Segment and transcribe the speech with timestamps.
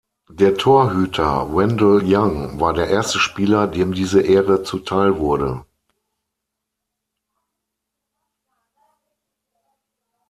[0.31, 5.63] Der Torhüter Wendell Young war der erste Spieler, dem diese Ehre zuteilwurde.